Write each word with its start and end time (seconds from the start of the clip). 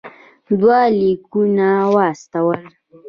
دوه 0.61 0.79
لیکونه 0.99 1.69
واستول. 1.93 2.61